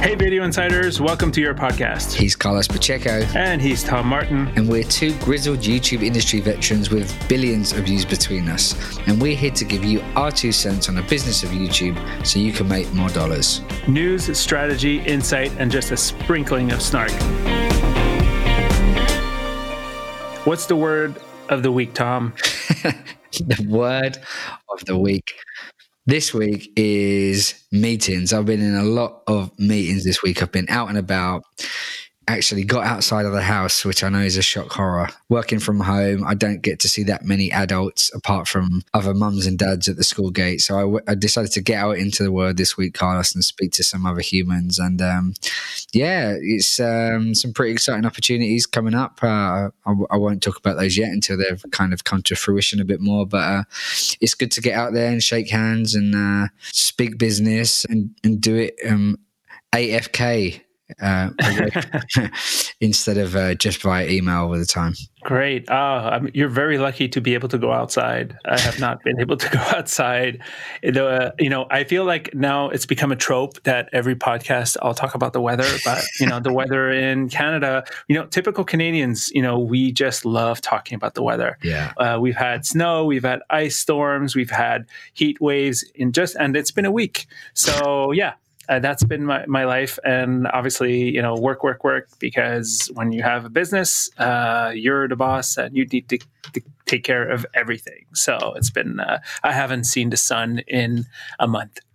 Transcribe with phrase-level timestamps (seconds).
[0.00, 2.12] Hey, Video Insiders, welcome to your podcast.
[2.14, 3.26] He's Carlos Pacheco.
[3.34, 4.46] And he's Tom Martin.
[4.54, 8.96] And we're two grizzled YouTube industry veterans with billions of views between us.
[9.08, 12.38] And we're here to give you our two cents on the business of YouTube so
[12.38, 13.60] you can make more dollars.
[13.88, 17.10] News, strategy, insight, and just a sprinkling of snark.
[20.46, 22.34] What's the word of the week, Tom?
[23.32, 24.16] the word
[24.70, 25.34] of the week
[26.08, 28.32] this week is meetings.
[28.32, 30.42] I've been in a lot of meetings this week.
[30.42, 31.42] I've been out and about
[32.28, 35.08] actually got outside of the house, which I know is a shock horror.
[35.28, 39.46] Working from home, I don't get to see that many adults apart from other mums
[39.46, 40.60] and dads at the school gate.
[40.60, 43.44] So I, w- I decided to get out into the world this week, Carlos, and
[43.44, 44.78] speak to some other humans.
[44.78, 45.34] And um,
[45.92, 49.18] yeah, it's um, some pretty exciting opportunities coming up.
[49.22, 52.80] Uh, I, I, won't talk about those yet until they've kind of come to fruition
[52.80, 53.26] a bit more.
[53.26, 53.62] But uh,
[54.20, 58.40] it's good to get out there and shake hands and uh, speak business and, and
[58.40, 59.18] do it um,
[59.72, 60.62] AFK
[61.00, 61.30] uh,
[62.80, 64.94] instead of uh, just via email all the time.
[65.22, 65.68] Great.
[65.68, 68.36] Oh, you're very lucky to be able to go outside.
[68.46, 70.40] I have not been able to go outside.
[70.82, 74.94] The, you know, I feel like now it's become a trope that every podcast I'll
[74.94, 77.84] talk about the weather, but you know, the weather in Canada.
[78.08, 79.30] You know, typical Canadians.
[79.32, 81.58] You know, we just love talking about the weather.
[81.62, 81.92] Yeah.
[81.96, 86.56] Uh, we've had snow, we've had ice storms, we've had heat waves in just, and
[86.56, 87.26] it's been a week.
[87.54, 88.34] So yeah,
[88.68, 89.98] uh, that's been my, my life.
[90.04, 95.08] And obviously you know work work work because when you have a business uh, you're
[95.08, 96.18] the boss and you need to,
[96.52, 98.06] to, take care of everything.
[98.14, 101.04] So it's been uh, i haven't seen the sun in
[101.38, 101.78] a month.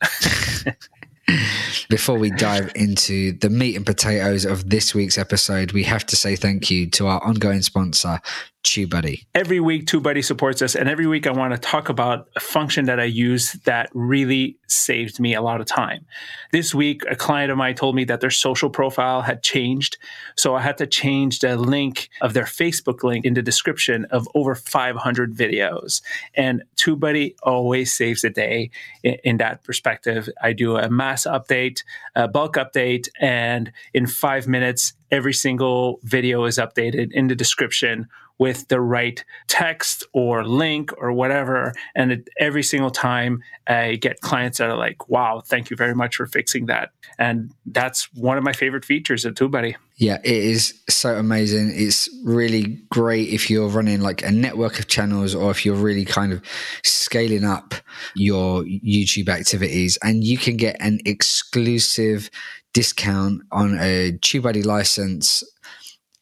[1.89, 6.15] Before we dive into the meat and potatoes of this week's episode, we have to
[6.15, 8.19] say thank you to our ongoing sponsor,
[8.63, 9.25] TubeBuddy.
[9.35, 12.85] Every week, TubeBuddy supports us, and every week I want to talk about a function
[12.85, 16.05] that I use that really saved me a lot of time.
[16.53, 19.97] This week, a client of mine told me that their social profile had changed,
[20.35, 24.27] so I had to change the link of their Facebook link in the description of
[24.33, 26.01] over 500 videos.
[26.33, 28.71] And TubeBuddy always saves the day
[29.03, 30.29] in, in that perspective.
[30.41, 31.83] I do a mass update,
[32.15, 38.07] a bulk update, and in five minutes, every single video is updated in the description
[38.43, 41.71] with the right text or link or whatever.
[41.95, 45.95] And it, every single time I get clients that are like, wow, thank you very
[45.95, 46.89] much for fixing that.
[47.17, 49.75] And that's one of my favorite features of TubeBuddy.
[49.95, 51.71] Yeah, it is so amazing.
[51.73, 56.03] It's really great if you're running like a network of channels or if you're really
[56.03, 56.41] kind of
[56.83, 57.73] scaling up
[58.13, 62.29] your YouTube activities and you can get an exclusive
[62.73, 65.45] discount on a TubeBuddy license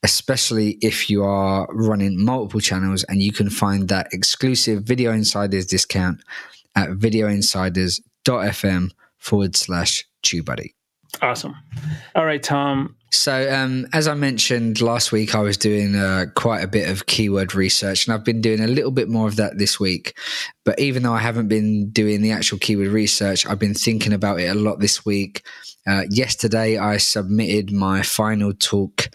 [0.02, 5.66] especially if you are running multiple channels and you can find that exclusive Video Insiders
[5.66, 6.20] discount
[6.74, 10.70] at videoinsiders.fm forward slash TubeBuddy.
[11.20, 11.54] Awesome.
[12.14, 12.96] All right, Tom.
[13.12, 17.04] So, um, as I mentioned last week, I was doing uh, quite a bit of
[17.04, 20.16] keyword research, and I've been doing a little bit more of that this week.
[20.64, 24.40] But even though I haven't been doing the actual keyword research, I've been thinking about
[24.40, 25.42] it a lot this week.
[25.86, 29.10] Uh, yesterday, I submitted my final talk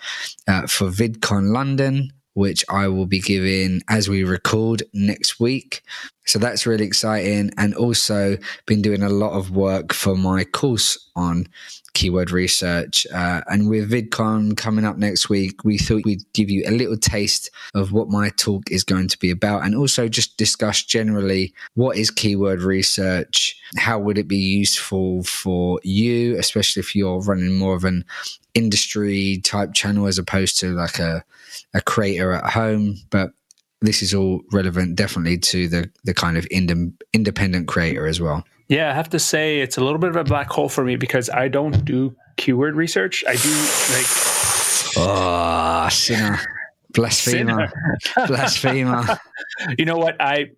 [0.47, 5.81] uh, for VidCon London, which I will be giving as we record next week.
[6.27, 7.49] So that's really exciting.
[7.57, 8.37] And also
[8.67, 11.47] been doing a lot of work for my course on
[11.97, 13.07] keyword research.
[13.11, 16.95] Uh, and with VidCon coming up next week, we thought we'd give you a little
[16.95, 21.55] taste of what my talk is going to be about and also just discuss generally
[21.73, 27.55] what is keyword research, how would it be useful for you, especially if you're running
[27.55, 28.05] more of an
[28.53, 31.23] industry type channel as opposed to like a,
[31.73, 32.97] a creator at home.
[33.09, 33.31] But
[33.81, 38.43] this is all relevant definitely to the the kind of ind- independent creator as well.
[38.69, 40.97] Yeah, I have to say it's a little bit of a black hole for me
[40.97, 43.23] because I don't do keyword research.
[43.27, 43.49] I do
[43.93, 44.05] like
[44.97, 46.39] oh sinner,
[46.93, 47.71] blasphemer,
[48.27, 49.19] blasphemer.
[49.77, 50.51] you know what I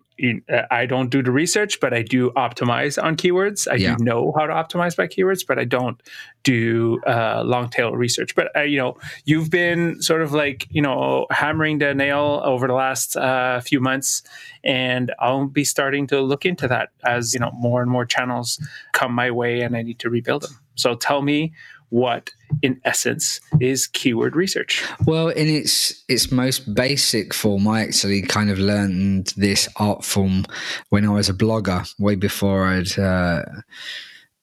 [0.70, 3.66] I don't do the research, but I do optimize on keywords.
[3.70, 3.96] I yeah.
[3.96, 6.00] do know how to optimize by keywords, but I don't
[6.42, 8.34] do uh, long tail research.
[8.34, 12.66] But uh, you know, you've been sort of like you know hammering the nail over
[12.66, 14.22] the last uh, few months,
[14.64, 18.60] and I'll be starting to look into that as you know more and more channels
[18.92, 20.58] come my way, and I need to rebuild them.
[20.74, 21.52] So tell me
[21.90, 22.30] what
[22.62, 24.84] in essence is keyword research.
[25.06, 27.68] Well in its its most basic form.
[27.68, 30.46] I actually kind of learned this art form
[30.88, 33.42] when i was a blogger way before i'd uh,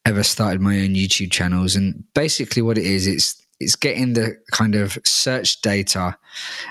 [0.06, 1.76] ever started my own youtube channels.
[1.76, 6.16] And basically what it is it's it's getting the kind of search data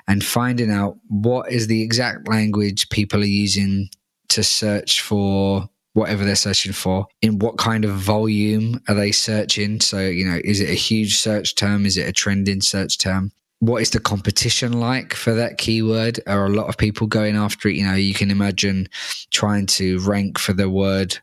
[0.06, 3.88] and finding out what is the exact language people are using
[4.28, 9.80] to search for whatever they're searching for in what kind of volume are they searching?
[9.80, 11.86] So you know is it a huge search term?
[11.86, 13.32] Is it a trending search term?
[13.60, 16.20] What is the competition like for that keyword?
[16.26, 17.76] Are a lot of people going after it?
[17.76, 18.88] You know you can imagine
[19.30, 21.18] trying to rank for the word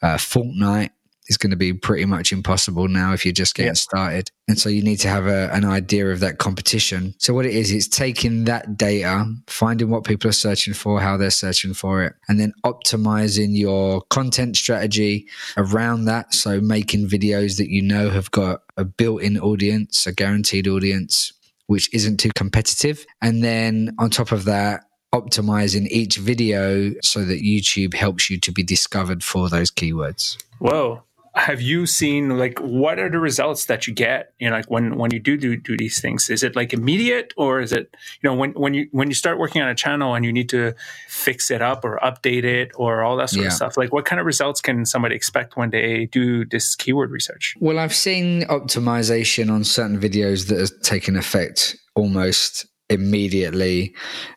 [0.00, 0.90] uh, Fortnite
[1.28, 3.74] is going to be pretty much impossible now if you're just getting yeah.
[3.74, 4.30] started.
[4.48, 7.14] And so you need to have a, an idea of that competition.
[7.18, 11.16] So what it is, it's taking that data, finding what people are searching for, how
[11.16, 15.26] they're searching for it, and then optimizing your content strategy
[15.56, 16.32] around that.
[16.32, 21.32] So making videos that you know have got a built-in audience, a guaranteed audience,
[21.66, 23.04] which isn't too competitive.
[23.20, 28.52] And then on top of that, optimizing each video so that YouTube helps you to
[28.52, 30.36] be discovered for those keywords.
[30.58, 31.02] Whoa
[31.36, 34.96] have you seen like what are the results that you get you know like when
[34.96, 38.28] when you do do, do these things is it like immediate or is it you
[38.28, 40.74] know when when you when you start working on a channel and you need to
[41.08, 43.48] fix it up or update it or all that sort yeah.
[43.48, 47.10] of stuff like what kind of results can somebody expect when they do this keyword
[47.10, 53.94] research well i've seen optimization on certain videos that has taken effect almost immediately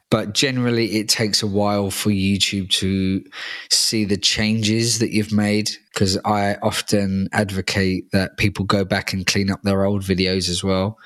[0.10, 3.24] but generally it takes a while for YouTube to
[3.70, 9.26] see the changes that you've made because I often advocate that people go back and
[9.26, 10.98] clean up their old videos as well.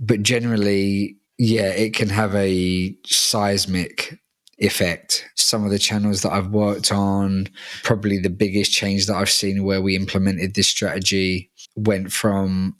[0.00, 4.18] But generally, yeah, it can have a seismic
[4.58, 5.28] effect.
[5.36, 7.48] Some of the channels that I've worked on,
[7.84, 12.74] probably the biggest change that I've seen where we implemented this strategy went from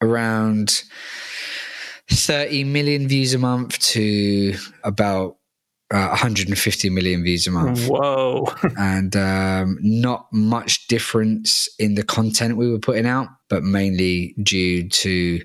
[0.00, 0.84] around
[2.10, 4.54] 30 million views a month to
[4.84, 5.36] about
[5.92, 7.86] uh, 150 million views a month.
[7.86, 8.46] Whoa.
[8.78, 14.88] and um, not much difference in the content we were putting out, but mainly due
[14.88, 15.40] to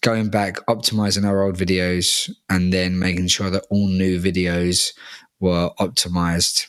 [0.00, 4.92] going back, optimizing our old videos, and then making sure that all new videos
[5.40, 6.66] were optimized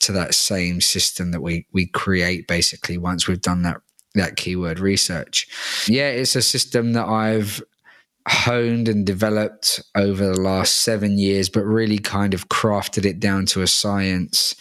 [0.00, 3.78] to that same system that we, we create basically once we've done that
[4.14, 5.46] that keyword research.
[5.86, 7.62] Yeah, it's a system that I've
[8.28, 13.46] honed and developed over the last seven years, but really kind of crafted it down
[13.46, 14.54] to a science,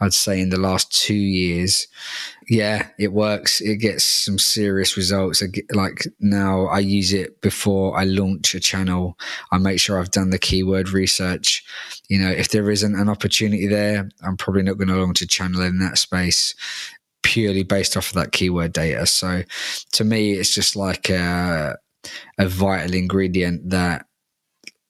[0.00, 1.88] I'd say, in the last two years.
[2.48, 3.60] Yeah, it works.
[3.62, 5.42] It gets some serious results.
[5.72, 9.18] Like now, I use it before I launch a channel.
[9.50, 11.64] I make sure I've done the keyword research.
[12.08, 15.26] You know, if there isn't an opportunity there, I'm probably not going to launch a
[15.26, 16.54] channel in that space
[17.22, 19.04] purely based off of that keyword data.
[19.04, 19.42] So
[19.92, 21.74] to me, it's just like, uh,
[22.38, 24.06] a vital ingredient that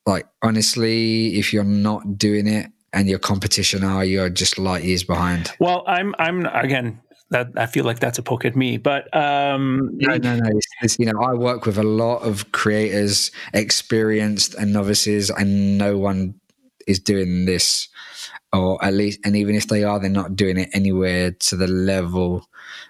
[0.05, 5.03] like honestly if you're not doing it and your competition are you're just light years
[5.03, 5.51] behind.
[5.59, 9.89] Well i'm i'm again that i feel like that's a poke at me but um
[9.95, 14.55] no no no it's, it's, you know i work with a lot of creators experienced
[14.55, 16.35] and novices and no one
[16.87, 17.89] is doing this
[18.53, 21.67] or at least and even if they are they're not doing it anywhere to the
[21.67, 22.47] level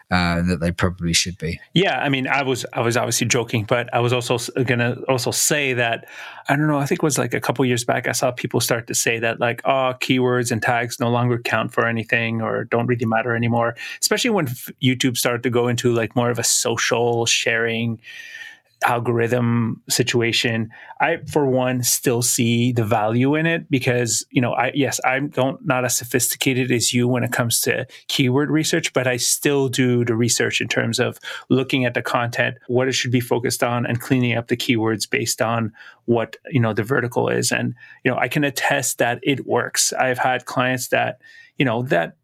[0.10, 1.60] uh, that they probably should be.
[1.74, 5.04] Yeah, I mean, I was I was obviously joking, but I was also going to
[5.10, 6.07] also say that
[6.50, 6.78] I don't know.
[6.78, 8.07] I think it was like a couple years back.
[8.07, 11.74] I saw people start to say that like, oh, keywords and tags no longer count
[11.74, 13.75] for anything or don't really matter anymore.
[14.01, 14.48] Especially when
[14.81, 18.00] YouTube started to go into like more of a social sharing
[18.85, 20.69] algorithm situation
[21.01, 25.29] i for one still see the value in it because you know i yes i'm
[25.29, 29.68] don't not as sophisticated as you when it comes to keyword research but i still
[29.68, 31.18] do the research in terms of
[31.50, 35.10] looking at the content what it should be focused on and cleaning up the keywords
[35.10, 35.74] based on
[36.05, 37.51] what you know the vertical is.
[37.51, 39.93] And you know i can attest that it works.
[39.93, 41.19] I've had clients that
[41.57, 42.15] you know that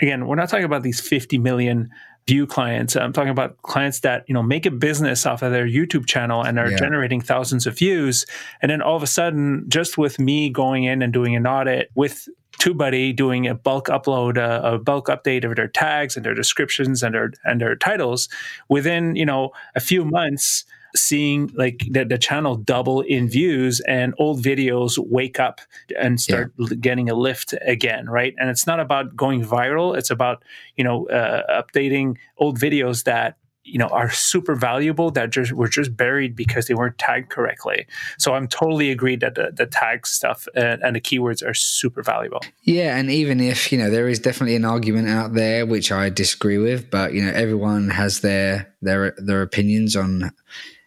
[0.00, 1.90] again we're not talking about these 50 million
[2.26, 2.96] view clients.
[2.96, 6.42] I'm talking about clients that, you know, make a business off of their YouTube channel
[6.42, 6.76] and are yeah.
[6.76, 8.24] generating thousands of views.
[8.62, 11.90] And then all of a sudden, just with me going in and doing an audit
[11.94, 12.26] with
[12.58, 17.02] TubeBuddy doing a bulk upload, uh, a, bulk update of their tags and their descriptions
[17.02, 18.28] and their and their titles,
[18.68, 20.64] within you know a few months,
[20.96, 25.60] seeing like the, the channel double in views and old videos wake up
[25.98, 26.68] and start yeah.
[26.80, 28.34] getting a lift again right?
[28.38, 29.96] And it's not about going viral.
[29.96, 30.44] It's about
[30.76, 35.68] you know uh, updating old videos that you know are super valuable that just were
[35.68, 37.86] just buried because they weren't tagged correctly.
[38.18, 42.02] So i'm totally agreed that the, the tag stuff and, and, the keywords are super
[42.02, 42.40] valuable.
[42.62, 46.10] Yeah and even if you know there is definitely an argument out there which i
[46.10, 50.30] disagree with but you know everyone has their their their opinions on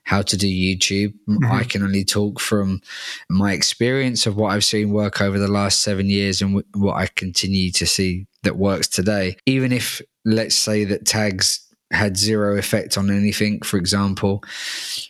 [0.07, 1.13] how to do YouTube.
[1.27, 1.51] Mm-hmm.
[1.51, 2.81] I can only talk from
[3.29, 6.95] my experience of what I've seen work over the last seven years and w- what
[6.95, 9.35] I continue to see that works today.
[9.45, 11.59] Even if, let's say, that tags
[11.91, 14.45] had zero effect on anything, for example,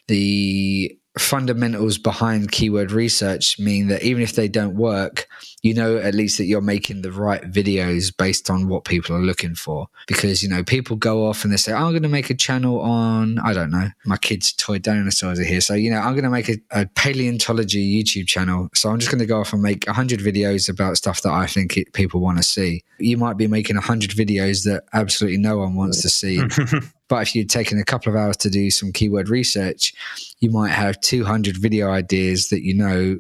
[0.08, 5.28] the fundamentals behind keyword research mean that even if they don't work,
[5.62, 9.22] you know at least that you're making the right videos based on what people are
[9.22, 9.88] looking for.
[10.08, 12.80] Because, you know, people go off and they say, I'm going to make a channel
[12.80, 15.62] on, I don't know, my kids' toy dinosaurs are here.
[15.62, 18.70] So, you know, I'm going to make a, a paleontology YouTube channel.
[18.74, 21.48] So I'm just going to go off and make 100 videos about stuff that I
[21.48, 22.84] think it, people want to see.
[23.00, 26.42] You might be making 100 videos that absolutely no one wants to see.
[27.10, 29.94] But if you'd taken a couple of hours to do some keyword research,
[30.40, 33.20] you might have 200 video ideas that you know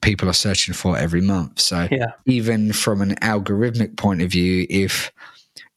[0.00, 1.60] people are searching for every month.
[1.60, 2.12] So yeah.
[2.26, 5.10] even from an algorithmic point of view, if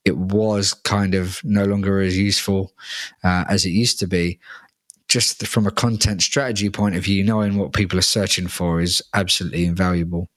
[0.05, 2.73] it was kind of no longer as useful
[3.23, 4.39] uh, as it used to be,
[5.07, 9.01] just from a content strategy point of view, knowing what people are searching for is
[9.13, 10.29] absolutely invaluable.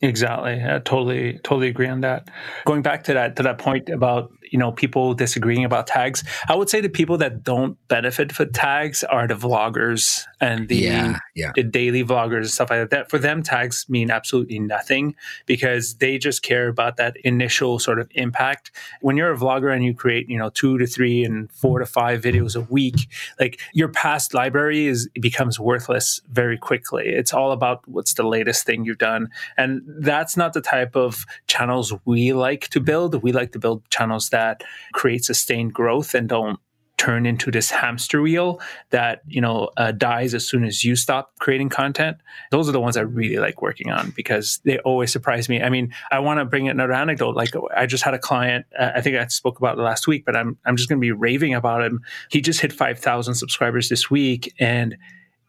[0.00, 0.62] Exactly.
[0.62, 2.28] I totally, totally agree on that.
[2.64, 6.24] Going back to that to that point about you know people disagreeing about tags.
[6.48, 10.76] I would say the people that don't benefit for tags are the vloggers and the,
[10.76, 11.52] yeah, yeah.
[11.54, 13.10] the daily vloggers and stuff like that.
[13.10, 15.14] For them tags mean absolutely nothing
[15.46, 18.70] because they just care about that initial sort of impact.
[19.00, 21.86] When you're a vlogger and you create you know two to three and four to
[21.86, 23.08] five videos a week
[23.38, 27.08] like your past library is becomes worthless very quickly.
[27.08, 29.30] It's all about what's the latest thing you've done.
[29.56, 33.22] And that's not the type of channels we like to build.
[33.22, 36.58] We like to build channels that create sustained growth and don't
[36.96, 38.60] turn into this hamster wheel
[38.90, 42.16] that you know uh, dies as soon as you stop creating content.
[42.50, 45.62] Those are the ones i really like working on because they always surprise me.
[45.62, 48.90] I mean i want to bring another anecdote like i just had a client uh,
[48.96, 51.12] i think i spoke about it last week but i'm, I'm just going to be
[51.12, 52.00] raving about him.
[52.30, 54.96] He just hit 5000 subscribers this week and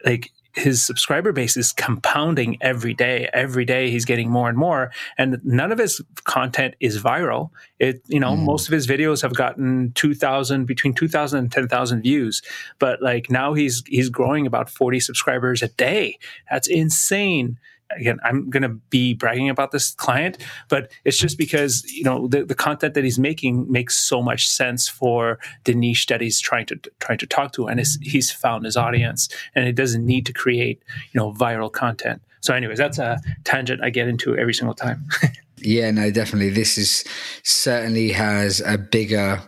[0.05, 3.29] like his subscriber base is compounding every day.
[3.33, 7.50] Every day he's getting more and more, and none of his content is viral.
[7.79, 8.45] It, you know, mm.
[8.45, 12.41] most of his videos have gotten two thousand, between two thousand and ten thousand views.
[12.79, 16.17] But like now he's he's growing about forty subscribers a day.
[16.50, 17.59] That's insane
[17.91, 20.37] again, I'm going to be bragging about this client,
[20.69, 24.47] but it's just because you know the, the content that he's making makes so much
[24.47, 28.65] sense for the niche that he's trying to trying to talk to, and he's found
[28.65, 32.21] his audience, and it doesn't need to create you know viral content.
[32.41, 35.03] So, anyways, that's a tangent I get into every single time.
[35.57, 36.51] yeah, no, definitely.
[36.51, 37.03] This is
[37.43, 39.41] certainly has a bigger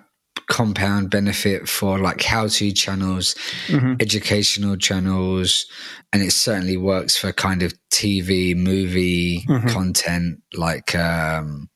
[0.47, 3.35] compound benefit for like how to channels,
[3.67, 3.95] mm-hmm.
[3.99, 5.67] educational channels,
[6.11, 9.67] and it certainly works for kind of TV, movie mm-hmm.
[9.67, 11.69] content, like um,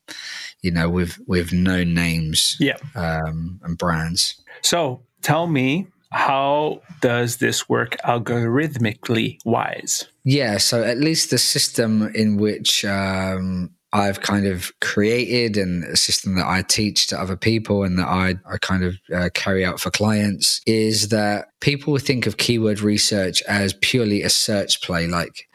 [0.62, 4.42] you know, with with known names, yeah, um, and brands.
[4.62, 10.08] So, tell me, how does this work algorithmically wise?
[10.24, 15.98] Yeah, so at least the system in which um, I've kind of created and a
[15.98, 19.66] system that I teach to other people and that I, I kind of uh, carry
[19.66, 25.08] out for clients is that people think of keyword research as purely a search play.
[25.08, 25.50] Like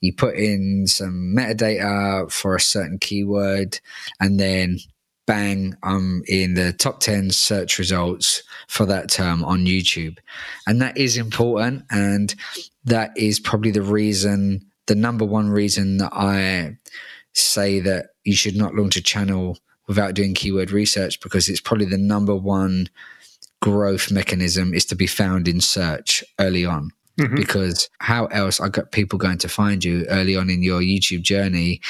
[0.00, 3.78] you put in some metadata for a certain keyword
[4.20, 4.78] and then
[5.26, 10.18] bang, I'm in the top 10 search results for that term on YouTube.
[10.66, 11.84] And that is important.
[11.90, 12.34] And
[12.84, 16.76] that is probably the reason, the number one reason that I
[17.36, 21.86] say that you should not launch a channel without doing keyword research because it's probably
[21.86, 22.88] the number one
[23.60, 26.90] growth mechanism is to be found in search early on.
[27.18, 27.36] Mm-hmm.
[27.36, 31.80] Because how else are people going to find you early on in your YouTube journey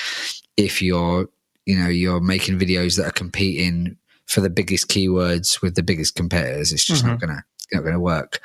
[0.57, 1.29] if you're,
[1.65, 6.15] you know, you're making videos that are competing for the biggest keywords with the biggest
[6.15, 6.73] competitors?
[6.73, 7.13] It's just mm-hmm.
[7.13, 8.41] not gonna not going to work.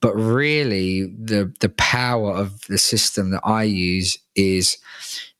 [0.00, 4.78] But really, the the power of the system that I use is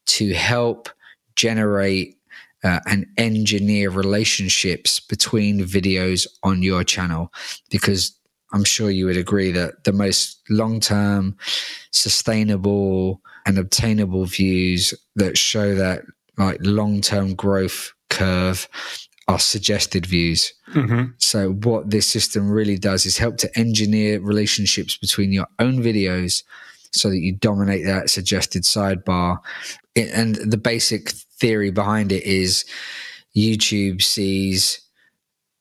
[0.07, 0.89] to help
[1.35, 2.17] generate
[2.65, 7.33] uh, and engineer relationships between videos on your channel
[7.71, 8.17] because
[8.53, 11.37] I'm sure you would agree that the most long term,
[11.91, 16.03] sustainable, and obtainable views that show that
[16.39, 18.69] like long term growth curve
[19.29, 20.53] are suggested views.
[20.73, 21.13] Mm-hmm.
[21.19, 26.43] So, what this system really does is help to engineer relationships between your own videos
[26.93, 29.39] so that you dominate that suggested sidebar.
[29.97, 32.65] And the basic theory behind it is
[33.37, 34.81] YouTube sees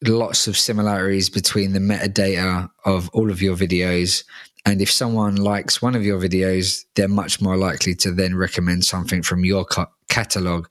[0.03, 4.23] lots of similarities between the metadata of all of your videos.
[4.65, 8.83] And if someone likes one of your videos, they're much more likely to then recommend
[8.83, 9.65] something from your
[10.09, 10.67] catalog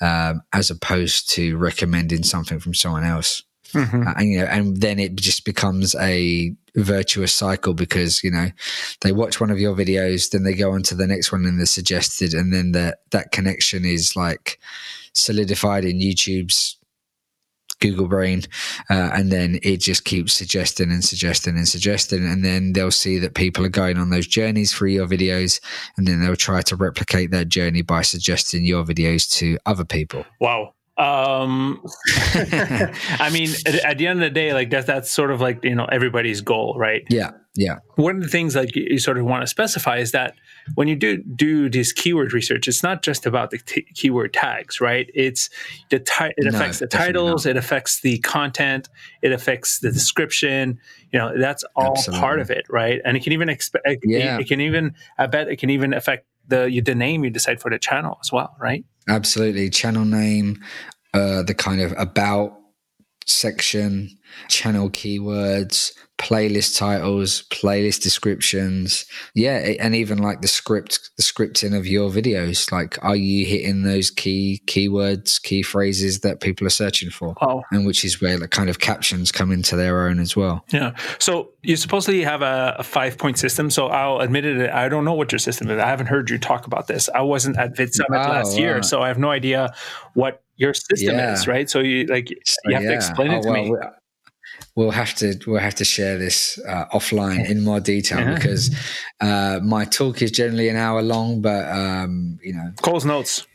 [0.00, 3.42] um, as opposed to recommending something from someone else.
[3.72, 4.06] Mm-hmm.
[4.06, 8.48] Uh, and you know, and then it just becomes a virtuous cycle because you know
[9.02, 11.58] they watch one of your videos, then they go on to the next one and
[11.58, 14.58] they're suggested, and then that that connection is like
[15.14, 16.78] solidified in YouTube's
[17.82, 18.42] Google Brain,
[18.88, 23.18] uh, and then it just keeps suggesting and suggesting and suggesting, and then they'll see
[23.18, 25.60] that people are going on those journeys for your videos,
[25.96, 30.24] and then they'll try to replicate that journey by suggesting your videos to other people.
[30.40, 30.74] Wow.
[31.02, 31.82] Um,
[32.34, 35.74] I mean, at, the end of the day, like that's that's sort of like you
[35.74, 37.02] know everybody's goal, right?
[37.10, 37.78] Yeah, yeah.
[37.96, 40.34] One of the things like you sort of want to specify is that
[40.76, 44.80] when you do do this keyword research, it's not just about the t- keyword tags,
[44.80, 45.10] right?
[45.12, 45.50] It's
[45.90, 48.88] the ti- it affects no, the titles, it affects the content,
[49.22, 50.78] it affects the description.
[51.12, 52.20] You know, that's all Absolutely.
[52.20, 53.00] part of it, right?
[53.04, 54.04] And it can even expect.
[54.04, 54.36] Yeah.
[54.36, 54.94] It, it can even.
[55.18, 58.30] I bet it can even affect the the name you decide for the channel as
[58.30, 58.84] well, right?
[59.08, 60.62] Absolutely, channel name,
[61.14, 62.58] uh, the kind of about
[63.26, 64.10] section,
[64.48, 69.04] channel keywords, playlist titles, playlist descriptions.
[69.34, 72.70] Yeah, and even like the script, the scripting of your videos.
[72.70, 77.34] Like, are you hitting those key keywords, key phrases that people are searching for?
[77.40, 77.62] Oh.
[77.72, 80.64] And which is where the kind of captions come into their own as well.
[80.72, 80.94] Yeah.
[81.18, 83.70] So you supposedly have a, a five point system.
[83.70, 85.78] So I'll admit it, I don't know what your system is.
[85.78, 87.08] I haven't heard you talk about this.
[87.14, 89.74] I wasn't at Vid Summit oh, last year, so I have no idea
[90.14, 91.32] what your system yeah.
[91.32, 91.68] is, right?
[91.68, 92.36] So you like you
[92.74, 92.90] have yeah.
[92.90, 93.76] to explain it oh, to well, me
[94.74, 98.34] we'll have to we'll have to share this uh, offline in more detail yeah.
[98.34, 98.74] because
[99.20, 103.46] uh, my talk is generally an hour long, but um, you know, calls notes.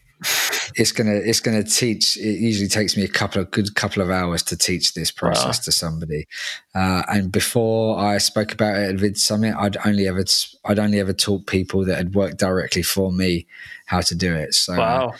[0.76, 2.18] It's gonna it's gonna teach.
[2.18, 5.60] It usually takes me a couple of good couple of hours to teach this process
[5.60, 5.64] wow.
[5.64, 6.28] to somebody.
[6.76, 10.24] Uh, and before I spoke about it at Vid Summit, I'd only ever
[10.66, 13.48] I'd only ever taught people that had worked directly for me
[13.88, 14.54] how to do it.
[14.54, 15.14] So wow.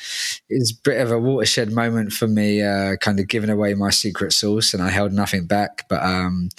[0.50, 3.90] it's a bit of a watershed moment for me, uh, kind of giving away my
[3.90, 5.86] secret sauce, and I held nothing back.
[5.88, 6.50] But um,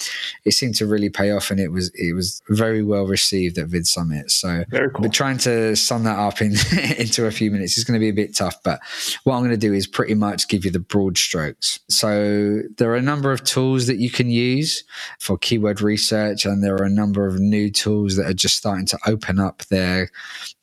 [0.44, 3.68] it seemed to really pay off, and it was it was very well received at
[3.68, 4.30] Vid Summit.
[4.30, 5.02] So Very cool.
[5.02, 6.52] we're trying to sum that up in
[6.98, 7.76] into a few minutes.
[7.76, 8.80] It's going to be a bit tough, but
[9.24, 11.78] what I'm going to do is pretty much give you the broad strokes.
[11.90, 14.82] So there are a number of tools that you can use
[15.20, 18.86] for keyword research, and there are a number of new tools that are just starting
[18.86, 20.10] to open up their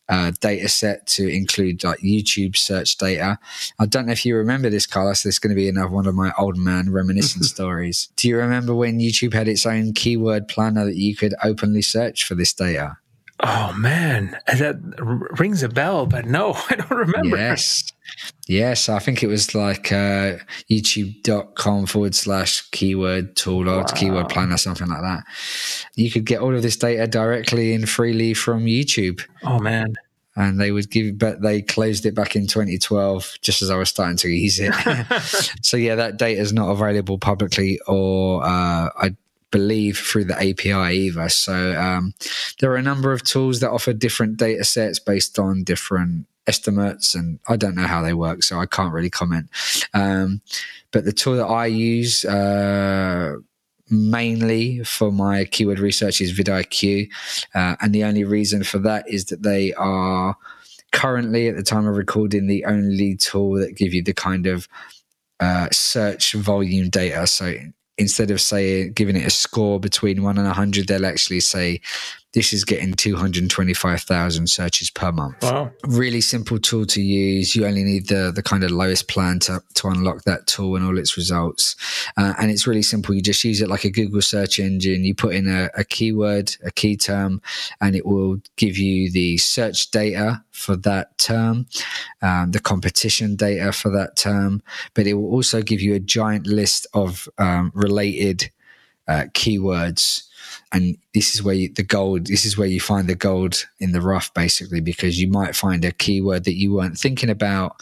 [0.08, 3.40] uh, data set to include like YouTube search data.
[3.80, 5.24] I don't know if you remember this, Carlos.
[5.24, 8.10] This is going to be another one of my old man reminiscent stories.
[8.16, 12.24] Do you remember when YouTube had its own keyword planner that you could openly search
[12.24, 12.98] for this data?
[13.48, 14.78] Oh man, that
[15.38, 17.38] rings a bell, but no, I don't remember.
[17.38, 17.92] Yes.
[18.48, 20.38] Yes, I think it was like uh,
[20.70, 23.84] youtube.com forward slash keyword tool or wow.
[23.84, 25.24] keyword plan or something like that.
[25.96, 29.22] You could get all of this data directly and freely from YouTube.
[29.44, 29.96] Oh, man.
[30.36, 33.90] And they would give, but they closed it back in 2012, just as I was
[33.90, 34.74] starting to use it.
[35.62, 39.16] so yeah, that data is not available publicly, or uh, I
[39.56, 41.30] believe through the API either.
[41.30, 42.14] So um,
[42.60, 47.16] there are a number of tools that offer different data sets based on different estimates,
[47.16, 49.48] and I don't know how they work, so I can't really comment.
[49.94, 50.42] Um,
[50.92, 53.36] but the tool that I use uh,
[53.90, 57.08] mainly for my keyword research is vidIQ,
[57.54, 60.36] uh, and the only reason for that is that they are
[60.92, 64.68] currently, at the time of recording, the only tool that give you the kind of
[65.40, 67.26] uh, search volume data.
[67.26, 67.54] So
[67.98, 71.82] instead of saying giving it a score between one and a hundred, they'll actually say
[72.36, 75.42] this is getting 225,000 searches per month.
[75.42, 75.72] Wow.
[75.86, 77.56] Really simple tool to use.
[77.56, 80.86] You only need the, the kind of lowest plan to, to unlock that tool and
[80.86, 81.78] all its results.
[82.18, 83.16] Uh, and it's really simple.
[83.16, 85.06] You just use it like a Google search engine.
[85.06, 87.42] You put in a, a keyword, a key term,
[87.80, 91.68] and it will give you the search data for that term,
[92.22, 94.62] um, the competition data for that term,
[94.94, 98.52] but it will also give you a giant list of um, related
[99.08, 100.24] uh, keywords
[100.72, 103.92] and this is where you, the gold this is where you find the gold in
[103.92, 107.82] the rough basically because you might find a keyword that you weren't thinking about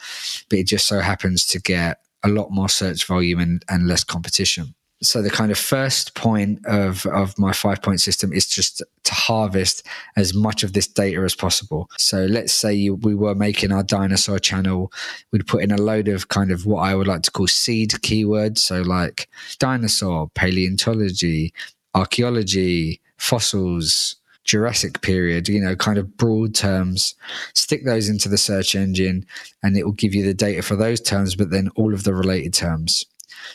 [0.50, 4.04] but it just so happens to get a lot more search volume and, and less
[4.04, 4.74] competition
[5.04, 9.14] so the kind of first point of, of my five point system is just to
[9.14, 11.90] harvest as much of this data as possible.
[11.98, 14.92] So let's say you, we were making our dinosaur channel,
[15.32, 17.92] we'd put in a load of kind of what I would like to call seed
[17.92, 18.60] keywords.
[18.60, 19.28] So like
[19.60, 21.54] dinosaur, paleontology,
[21.94, 27.16] archaeology, fossils, Jurassic period, you know, kind of broad terms,
[27.54, 29.26] stick those into the search engine
[29.62, 32.14] and it will give you the data for those terms, but then all of the
[32.14, 33.06] related terms.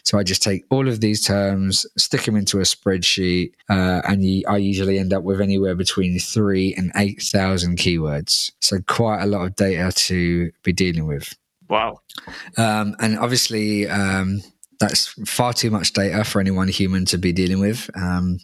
[0.02, 4.24] So I just take all of these terms, stick them into a spreadsheet, uh, and
[4.24, 8.52] you, I usually end up with anywhere between three and 8,000 keywords.
[8.60, 11.34] So quite a lot of data to be dealing with.
[11.68, 12.00] Wow.
[12.56, 14.42] Um, and obviously, um,
[14.80, 17.90] that's far too much data for any one human to be dealing with.
[17.96, 18.38] Um,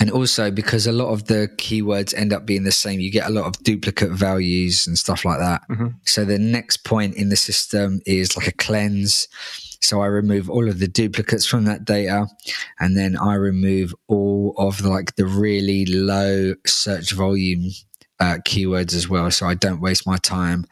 [0.00, 3.28] and also because a lot of the keywords end up being the same, you get
[3.28, 5.62] a lot of duplicate values and stuff like that.
[5.70, 5.88] Mm-hmm.
[6.04, 9.28] So the next point in the system is like a cleanse.
[9.80, 12.26] So I remove all of the duplicates from that data,
[12.80, 17.70] and then I remove all of the, like the really low search volume
[18.18, 19.30] uh, keywords as well.
[19.30, 20.66] So I don't waste my time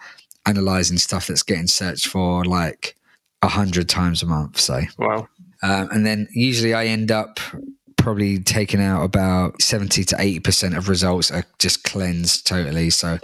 [0.47, 2.97] analyzing stuff that's getting searched for like
[3.43, 4.59] a hundred times a month.
[4.59, 5.29] Say, wow.
[5.63, 7.39] Um, and then usually I end up
[8.03, 12.91] probably taking out about 70 to 80% of results are just cleansed totally.
[12.91, 13.19] So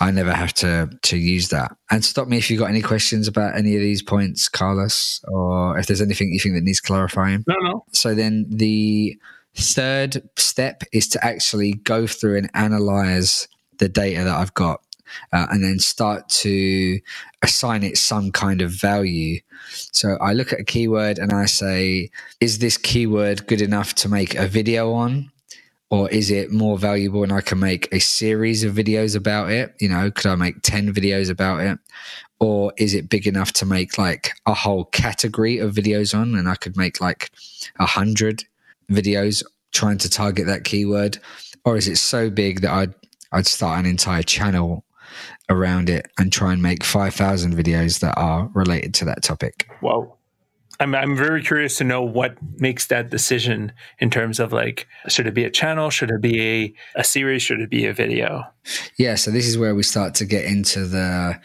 [0.00, 1.76] I never have to, to use that.
[1.90, 5.78] And stop me if you've got any questions about any of these points, Carlos, or
[5.78, 7.44] if there's anything you think that needs clarifying.
[7.46, 7.84] No, no.
[7.92, 9.18] So then the
[9.54, 14.80] third step is to actually go through and analyze the data that I've got
[15.32, 17.00] uh, and then start to
[17.42, 19.40] assign it some kind of value.
[19.92, 24.08] So I look at a keyword and I say, is this keyword good enough to
[24.08, 25.30] make a video on?
[25.90, 29.74] Or is it more valuable and I can make a series of videos about it?
[29.78, 31.78] You know, could I make 10 videos about it?
[32.40, 36.48] Or is it big enough to make like a whole category of videos on and
[36.48, 37.30] I could make like
[37.78, 38.44] a hundred
[38.90, 41.18] videos trying to target that keyword?
[41.64, 42.94] Or is it so big that I'd
[43.30, 44.84] I'd start an entire channel
[45.48, 49.68] around it and try and make 5,000 videos that are related to that topic.
[49.80, 50.16] Wow.
[50.80, 55.26] I'm, I'm very curious to know what makes that decision in terms of like, should
[55.26, 55.90] it be a channel?
[55.90, 57.42] Should it be a, a series?
[57.42, 58.44] Should it be a video?
[58.98, 59.14] Yeah.
[59.14, 61.40] So this is where we start to get into the,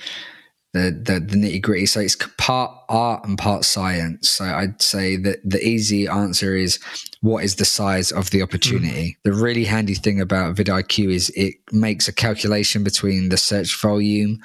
[0.78, 1.86] the, the, the nitty gritty.
[1.86, 4.30] So it's part art and part science.
[4.30, 6.80] So I'd say that the easy answer is
[7.22, 9.18] what is the size of the opportunity?
[9.26, 9.30] Mm-hmm.
[9.30, 14.40] The really handy thing about vidIQ is it makes a calculation between the search volume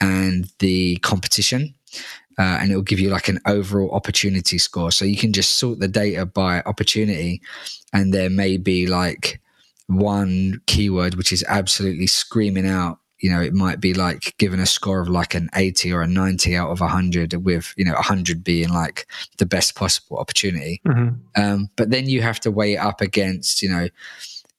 [0.00, 1.74] and the competition.
[2.36, 4.90] Uh, and it will give you like an overall opportunity score.
[4.90, 7.40] So you can just sort the data by opportunity,
[7.92, 9.40] and there may be like
[9.86, 14.66] one keyword which is absolutely screaming out you know, it might be like given a
[14.66, 18.44] score of like an 80 or a 90 out of 100, with, you know, 100
[18.44, 19.06] being like
[19.38, 20.82] the best possible opportunity.
[20.86, 21.42] Mm-hmm.
[21.42, 23.88] Um, but then you have to weigh it up against, you know,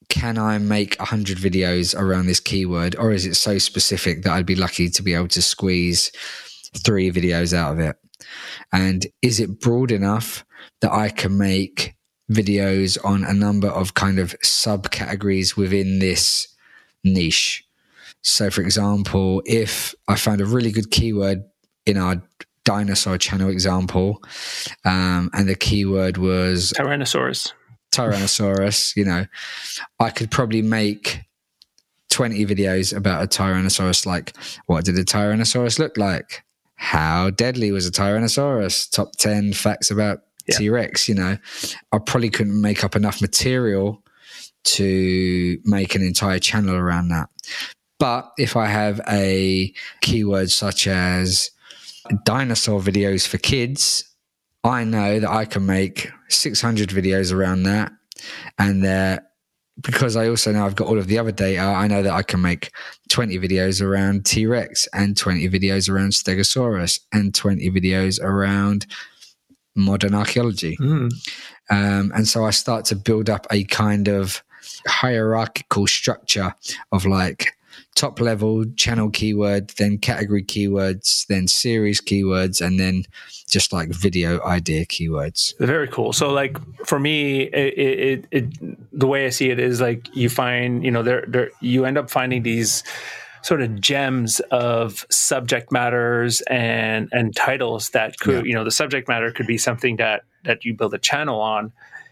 [0.10, 4.48] can I make 100 videos around this keyword, or is it so specific that I'd
[4.48, 6.12] be lucky to be able to squeeze
[6.76, 7.98] three videos out of it?
[8.74, 10.44] And is it broad enough
[10.82, 11.94] that I can make
[12.32, 16.48] videos on a number of kind of subcategories within this
[17.04, 17.65] niche?
[18.26, 21.44] So, for example, if I found a really good keyword
[21.86, 22.24] in our
[22.64, 24.24] dinosaur channel example,
[24.84, 27.54] um, and the keyword was Tyrannosaurus.
[27.94, 29.28] Tyrannosaurus, you know,
[30.00, 31.22] I could probably make
[32.10, 34.08] 20 videos about a Tyrannosaurus.
[34.08, 34.36] Like,
[34.66, 36.44] what did a Tyrannosaurus look like?
[36.78, 38.90] How deadly was a Tyrannosaurus?
[38.90, 40.58] Top 10 facts about yeah.
[40.58, 41.38] T Rex, you know.
[41.92, 44.04] I probably couldn't make up enough material
[44.64, 47.30] to make an entire channel around that.
[48.00, 51.52] But if I have a keyword such as
[52.26, 54.04] dinosaur videos for kids,
[54.64, 57.92] I know that I can make 600 videos around that.
[58.58, 59.32] And that
[59.82, 62.24] because I also know I've got all of the other data, I know that I
[62.24, 62.72] can make
[63.10, 68.86] 20 videos around T Rex and 20 videos around Stegosaurus and 20 videos around
[69.76, 70.78] modern archaeology.
[70.78, 71.12] Mm.
[71.70, 74.42] Um, and so I start to build up a kind of
[74.88, 76.56] hierarchical structure
[76.92, 77.55] of like
[77.96, 83.06] top level channel keyword, then category keywords, then series keywords, and then
[83.50, 85.58] just like video idea keywords.
[85.60, 86.12] Very cool.
[86.14, 90.30] So, like for me, it, it, it the way I see it is like you
[90.30, 92.84] find, you know, there, there, you end up finding these
[93.42, 98.50] sort of gems of subject matters and and titles that could, yeah.
[98.50, 101.72] you know, the subject matter could be something that that you build a channel on,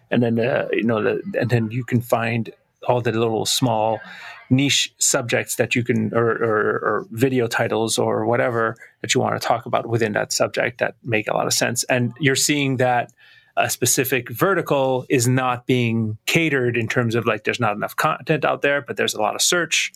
[0.09, 2.51] and then uh, you know, the, and then you can find
[2.87, 3.99] all the little small
[4.49, 9.39] niche subjects that you can or, or, or, video titles or whatever that you want
[9.39, 11.83] to talk about within that subject that make a lot of sense.
[11.85, 13.11] And you're seeing that
[13.55, 18.43] a specific vertical is not being catered in terms of like there's not enough content
[18.43, 19.93] out there but there's a lot of search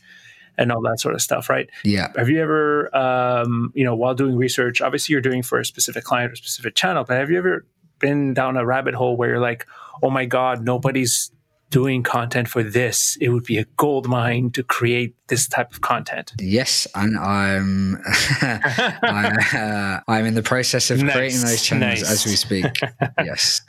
[0.59, 1.69] and all that sort of stuff right?
[1.83, 2.11] Yeah.
[2.15, 6.03] Have you ever um, you know while doing research obviously you're doing for a specific
[6.03, 7.65] client or specific channel but have you ever
[7.99, 9.65] been down a rabbit hole where you're like
[10.03, 11.31] oh my god nobody's
[11.69, 15.81] doing content for this, it would be a gold mine to create this type of
[15.81, 16.33] content.
[16.39, 18.01] Yes, and I'm
[18.41, 22.11] I, am uh, in the process of nice, creating those channels nice.
[22.11, 22.65] as we speak.
[23.23, 23.61] Yes.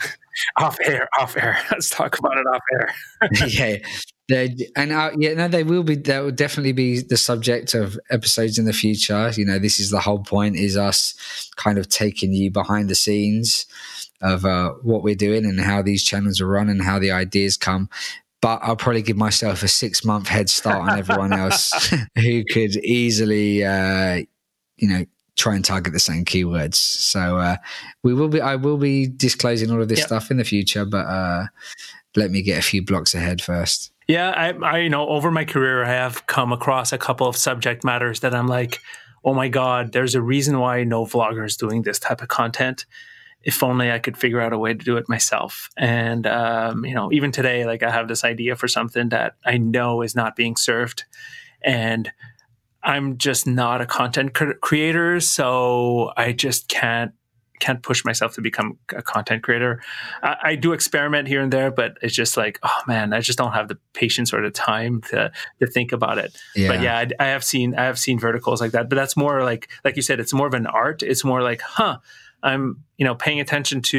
[0.59, 1.59] off air, off air.
[1.71, 2.95] Let's talk about it off air.
[3.49, 3.77] yeah.
[4.29, 5.97] They, and uh, yeah, no, they will be.
[5.97, 9.31] That will definitely be the subject of episodes in the future.
[9.35, 12.95] You know, this is the whole point: is us kind of taking you behind the
[12.95, 13.65] scenes
[14.21, 17.57] of uh, what we're doing and how these channels are run and how the ideas
[17.57, 17.89] come.
[18.43, 21.73] But I'll probably give myself a six month head start on everyone else
[22.15, 24.23] who could easily, uh,
[24.77, 26.75] you know, try and target the same keywords.
[26.75, 27.57] So uh,
[28.03, 28.43] we will be.
[28.43, 30.09] I will be disclosing all of this yep.
[30.09, 31.47] stuff in the future, but uh,
[32.15, 33.91] let me get a few blocks ahead first.
[34.09, 37.37] Yeah, I, I, you know, over my career, I have come across a couple of
[37.37, 38.81] subject matters that I'm like,
[39.23, 42.87] oh my god, there's a reason why no vlogger is doing this type of content.
[43.43, 45.69] If only I could figure out a way to do it myself.
[45.77, 49.59] And um, you know, even today, like I have this idea for something that I
[49.59, 51.05] know is not being served,
[51.63, 52.11] and
[52.83, 57.13] I'm just not a content creator, so I just can't
[57.59, 59.83] can't push myself to become a content creator.
[60.23, 63.39] I, I, do experiment here and there, but it's just like, oh man, I just
[63.39, 66.37] don't have the patience or the time to to think about it.
[66.55, 66.69] Yeah.
[66.69, 69.43] But yeah, I, I, have seen I have seen verticals like that, but that's more
[69.43, 71.03] like like you said, it's more of an art.
[71.03, 71.99] It's more like, huh,
[72.43, 73.99] I'm, you know, paying attention to,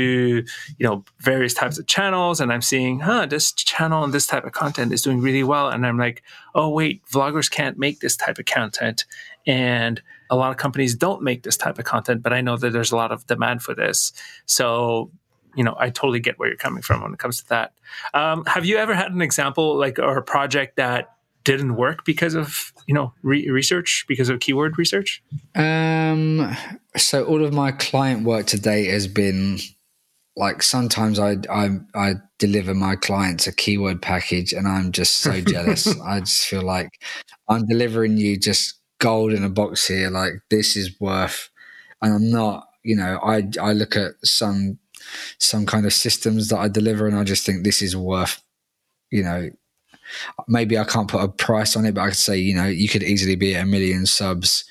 [0.77, 4.45] you know, various types of channels and I'm seeing, huh, this channel and this type
[4.45, 5.69] of content is doing really well.
[5.69, 6.23] And I'm like,
[6.55, 9.05] oh, wait, vloggers can't make this type of content.
[9.45, 12.71] And a lot of companies don't make this type of content, but I know that
[12.71, 14.13] there's a lot of demand for this.
[14.45, 15.11] So,
[15.55, 17.73] you know, I totally get where you're coming from when it comes to that.
[18.13, 21.15] Um, have you ever had an example like or a project that
[21.49, 25.23] didn't work because of you know re- research because of keyword research
[25.55, 26.55] um
[26.95, 29.57] so all of my client work today has been
[30.39, 35.41] like sometimes I, I I deliver my clients a keyword package and I'm just so
[35.53, 35.87] jealous.
[35.99, 36.89] I just feel like
[37.49, 40.09] I'm delivering you just gold in a box here.
[40.09, 41.49] Like this is worth,
[42.01, 42.67] and I'm not.
[42.83, 44.79] You know, I I look at some
[45.37, 48.41] some kind of systems that I deliver and I just think this is worth.
[49.11, 49.49] You know,
[50.47, 52.87] maybe I can't put a price on it, but I could say, you know, you
[52.87, 54.65] could easily be at a million subs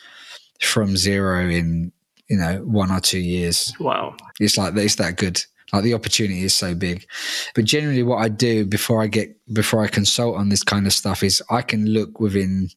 [0.61, 1.93] from zero in,
[2.29, 3.73] you know, one or two years.
[3.79, 4.17] Wow.
[4.41, 5.43] It's like, it's that good.
[5.73, 7.07] Like the opportunity is so big.
[7.55, 10.93] But generally what I do before I get, before I consult on this kind of
[10.93, 12.71] stuff is I can look within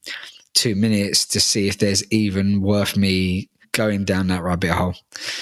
[0.54, 4.95] two minutes to see if there's even worth me going down that rabbit hole.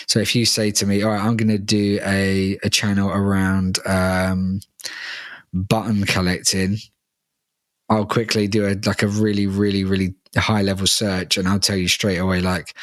[0.05, 3.09] So if you say to me, all right, I'm going to do a, a channel
[3.09, 4.59] around, um,
[5.51, 6.77] button collecting
[7.89, 11.77] I'll quickly do a like a really, really, really high level search, and I'll tell
[11.77, 12.75] you straight away, like,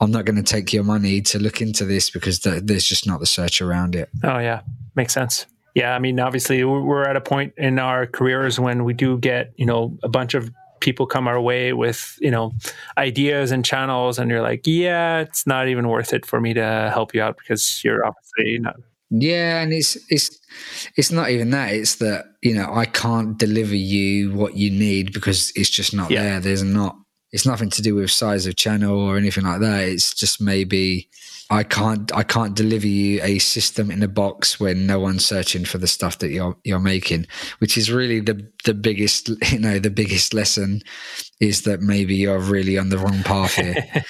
[0.00, 3.06] I'm not going to take your money to look into this because the, there's just
[3.06, 4.10] not the search around it.
[4.22, 4.60] Oh yeah,
[4.94, 5.46] makes sense.
[5.74, 9.52] Yeah, I mean, obviously, we're at a point in our careers when we do get
[9.56, 12.52] you know a bunch of people come our way with you know
[12.98, 16.90] ideas and channels, and you're like, yeah, it's not even worth it for me to
[16.92, 18.76] help you out because you're obviously not
[19.10, 20.38] yeah, and it's it's
[20.96, 21.72] it's not even that.
[21.72, 26.10] It's that you know I can't deliver you what you need because it's just not
[26.10, 26.22] yeah.
[26.22, 26.40] there.
[26.40, 26.96] There's not.
[27.32, 29.88] It's nothing to do with size of channel or anything like that.
[29.88, 31.08] It's just maybe
[31.50, 35.64] I can't I can't deliver you a system in a box when no one's searching
[35.64, 37.26] for the stuff that you're you're making,
[37.58, 40.82] which is really the the biggest you know the biggest lesson
[41.40, 43.74] is that maybe you're really on the wrong path here.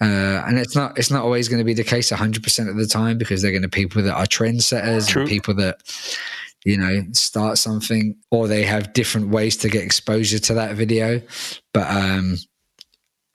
[0.00, 2.86] Uh, and it's not it's not always going to be the case 100% of the
[2.86, 5.78] time because they're going to people that are trendsetters and people that
[6.64, 11.22] you know start something or they have different ways to get exposure to that video.
[11.72, 12.36] But um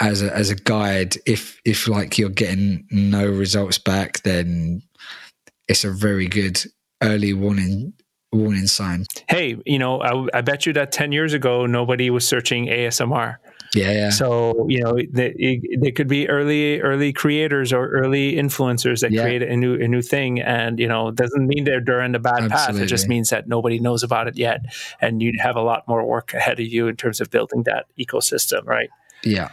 [0.02, 4.82] as a as a guide if if like you're getting no results back then
[5.68, 6.62] it's a very good
[7.02, 7.94] early warning
[8.34, 9.06] warning sign.
[9.30, 13.38] Hey you know I, I bet you that 10 years ago nobody was searching asmr
[13.74, 14.10] yeah, yeah.
[14.10, 19.22] So you know, they, they could be early early creators or early influencers that yeah.
[19.22, 22.44] create a new a new thing, and you know, doesn't mean they're during the bad
[22.44, 22.74] Absolutely.
[22.74, 22.82] path.
[22.82, 24.62] It just means that nobody knows about it yet,
[25.02, 27.86] and you'd have a lot more work ahead of you in terms of building that
[28.00, 28.90] ecosystem, right?
[29.24, 29.50] Yeah.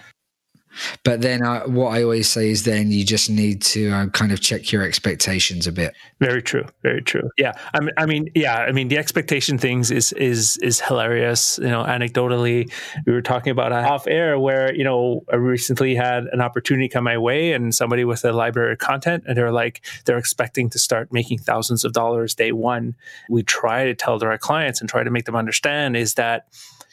[1.05, 4.33] But then uh, what I always say is then you just need to uh, kind
[4.33, 5.95] of check your expectations a bit.
[6.21, 6.65] Very true.
[6.83, 7.31] Very true.
[7.39, 7.53] Yeah.
[7.75, 8.59] I mean, I mean, yeah.
[8.59, 11.59] I mean, the expectation things is is is hilarious.
[11.59, 12.71] You know, anecdotally,
[13.07, 17.07] we were talking about off air where you know I recently had an opportunity come
[17.07, 20.79] my way, and somebody with a library of content, and they're like they're expecting to
[20.79, 22.97] start making thousands of dollars day one.
[23.31, 26.49] We try to tell to our clients and try to make them understand is that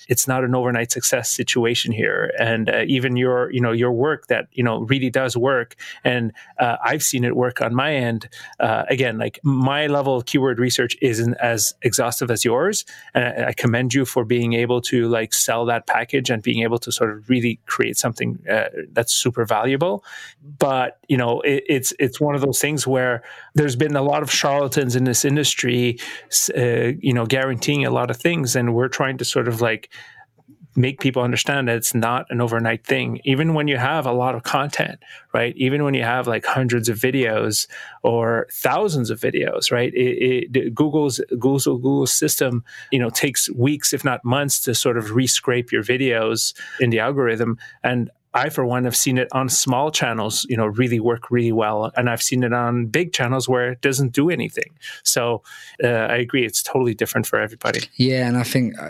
[0.07, 2.31] it's not an overnight success situation here.
[2.39, 5.75] And uh, even your, you know, your work that, you know, really does work.
[6.03, 8.29] And uh, I've seen it work on my end.
[8.59, 12.85] Uh, again, like my level of keyword research isn't as exhaustive as yours.
[13.13, 16.63] And I, I, commend you for being able to like sell that package and being
[16.63, 20.03] able to sort of really create something uh, that's super valuable.
[20.59, 23.23] But, you know, it, it's, it's one of those things where
[23.55, 25.99] there's been a lot of charlatans in this industry,
[26.57, 28.55] uh, you know, guaranteeing a lot of things.
[28.55, 29.89] And we're trying to sort of like
[30.75, 33.19] make people understand that it's not an overnight thing.
[33.23, 34.99] Even when you have a lot of content,
[35.33, 35.53] right?
[35.55, 37.67] Even when you have like hundreds of videos
[38.01, 39.93] or thousands of videos, right?
[39.93, 44.97] It, it, Google's Google's Google's system, you know, takes weeks, if not months, to sort
[44.97, 47.59] of rescrape your videos in the algorithm.
[47.83, 51.51] And I, for one, have seen it on small channels, you know, really work really
[51.51, 51.91] well.
[51.95, 54.77] And I've seen it on big channels where it doesn't do anything.
[55.03, 55.43] So
[55.83, 56.45] uh, I agree.
[56.45, 57.81] It's totally different for everybody.
[57.95, 58.27] Yeah.
[58.27, 58.73] And I think.
[58.79, 58.89] Uh,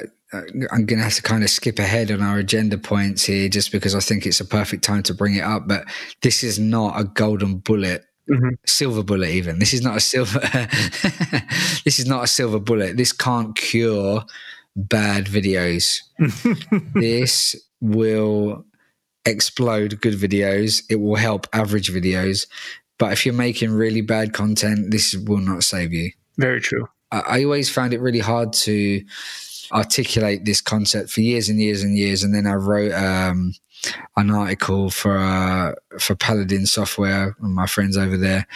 [0.72, 3.72] I'm going to have to kind of skip ahead on our agenda points here just
[3.72, 5.68] because I think it's a perfect time to bring it up.
[5.68, 5.86] But
[6.24, 8.52] this is not a golden bullet Mm-hmm.
[8.66, 10.40] silver bullet even this is not a silver
[11.84, 14.24] this is not a silver bullet this can't cure
[14.78, 16.00] bad videos
[16.94, 18.64] this will
[19.26, 22.48] explode good videos it will help average videos.
[23.00, 26.12] But if you're making really bad content this will not save you.
[26.38, 26.88] Very true.
[27.12, 29.04] I, I always found it really hard to
[29.72, 32.24] articulate this concept for years and years and years.
[32.24, 33.54] And then i wrote um,
[34.16, 38.48] an article for uh, for Paladin Software, and my friends over there,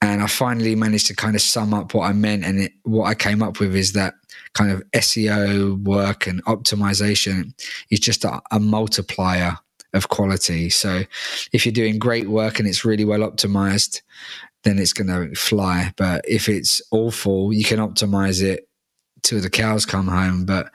[0.00, 2.44] and I finally managed to kind of sum up what I meant.
[2.44, 4.14] And it, what I came up with is that
[4.54, 7.54] kind of SEO work and optimization
[7.90, 9.58] is just a, a multiplier
[9.92, 10.70] of quality.
[10.70, 11.02] So
[11.52, 14.02] if you're doing great work and it's really well optimized,
[14.64, 15.92] then it's going to fly.
[15.96, 18.68] But if it's awful, you can optimize it
[19.22, 20.70] till the cows come home, but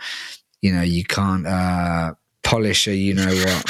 [0.62, 1.46] you know you can't.
[1.46, 2.14] Uh,
[2.48, 3.66] polish a you know what.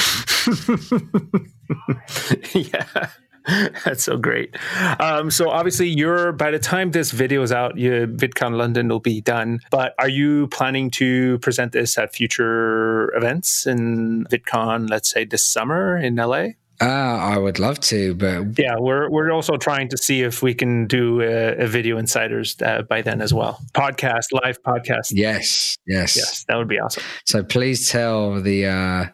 [2.54, 3.08] yeah.
[3.84, 4.54] That's so great.
[5.00, 9.00] Um, so obviously, you're by the time this video is out, your VidCon London will
[9.00, 9.60] be done.
[9.70, 15.42] But are you planning to present this at future events in VidCon, let's say this
[15.42, 16.48] summer in LA?
[16.80, 20.54] Uh, I would love to, but yeah, we're we're also trying to see if we
[20.54, 23.60] can do a, a video insiders uh, by then as well.
[23.72, 25.10] Podcast, live podcast.
[25.10, 27.02] Yes, yes, yes, that would be awesome.
[27.24, 29.06] So please tell the uh,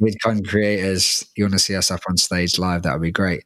[0.00, 3.44] VidCon creators, you want to see us up on stage live, that would be great.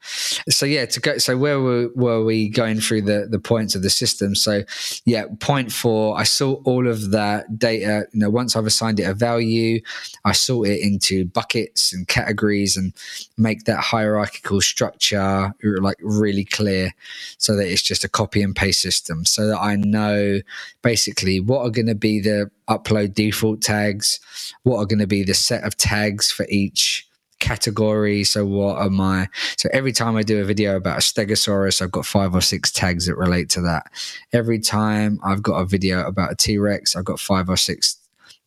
[0.49, 1.19] So yeah, to go.
[1.19, 4.35] So where were, were we going through the the points of the system?
[4.35, 4.63] So
[5.05, 6.19] yeah, point four.
[6.19, 8.07] I sort all of that data.
[8.13, 9.81] You know, once I've assigned it a value,
[10.25, 12.93] I sort it into buckets and categories and
[13.37, 16.95] make that hierarchical structure like really clear,
[17.39, 19.25] so that it's just a copy and paste system.
[19.25, 20.41] So that I know
[20.83, 24.21] basically what are going to be the upload default tags,
[24.63, 27.07] what are going to be the set of tags for each
[27.41, 28.23] category.
[28.23, 31.91] So what are my so every time I do a video about a stegosaurus, I've
[31.91, 33.91] got five or six tags that relate to that.
[34.33, 37.97] Every time I've got a video about a T-Rex, I've got five or six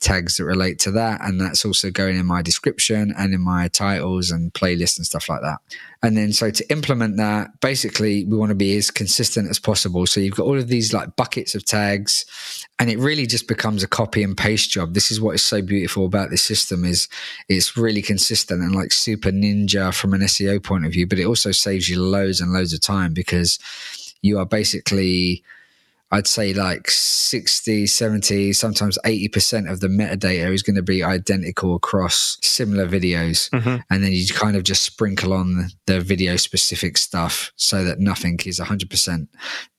[0.04, 1.22] tags that relate to that.
[1.22, 5.30] And that's also going in my description and in my titles and playlist and stuff
[5.30, 5.60] like that.
[6.04, 10.06] And then, so to implement that, basically, we want to be as consistent as possible.
[10.06, 12.26] So you've got all of these like buckets of tags,
[12.78, 14.94] and it really just becomes a copy and paste job.
[14.94, 17.08] This is what is so beautiful about this system is
[17.48, 21.26] it's really consistent and like super ninja from an SEO point of view, but it
[21.26, 23.58] also saves you loads and loads of time because
[24.22, 25.44] you are basically
[26.13, 31.73] I'd say like 60, 70, sometimes 80% of the metadata is going to be identical
[31.73, 33.49] across similar videos.
[33.49, 33.78] Mm-hmm.
[33.89, 38.39] And then you kind of just sprinkle on the video specific stuff so that nothing
[38.45, 39.28] is 100%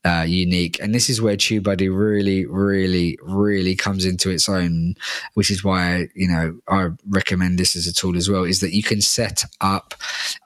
[0.05, 0.81] uh, unique.
[0.83, 4.97] And this is where TubeBuddy really, really, really comes into its own,
[5.35, 8.75] which is why, you know, I recommend this as a tool as well, is that
[8.75, 9.95] you can set up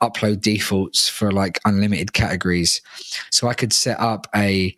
[0.03, 2.83] upload defaults for like unlimited categories.
[3.31, 4.77] So I could set up a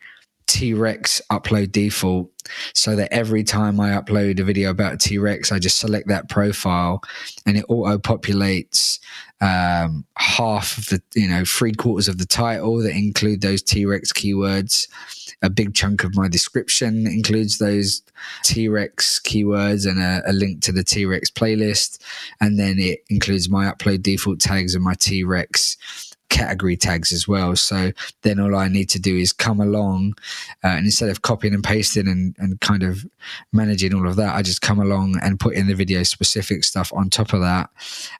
[0.52, 2.30] T Rex upload default
[2.74, 6.28] so that every time I upload a video about T Rex, I just select that
[6.28, 7.02] profile
[7.46, 9.00] and it auto populates
[9.40, 13.86] um, half of the, you know, three quarters of the title that include those T
[13.86, 14.90] Rex keywords.
[15.42, 18.04] A big chunk of my description includes those
[18.44, 21.98] T Rex keywords and a, a link to the T Rex playlist.
[22.42, 25.78] And then it includes my upload default tags and my T Rex
[26.32, 27.56] category tags as well.
[27.56, 27.92] So
[28.24, 30.16] then all I need to do is come along
[30.64, 33.06] uh, and instead of copying and pasting and, and kind of
[33.52, 36.92] managing all of that, I just come along and put in the video specific stuff
[36.96, 37.70] on top of that.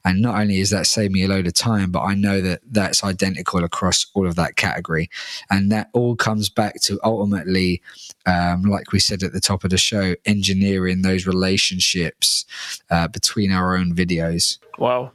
[0.04, 2.60] And not only is that save me a load of time, but I know that
[2.70, 5.10] that's identical across all of that category.
[5.50, 7.82] And that all comes back to ultimately,
[8.26, 12.44] um, like we said at the top of the show, engineering those relationships
[12.90, 14.58] uh, between our own videos.
[14.78, 15.12] Wow.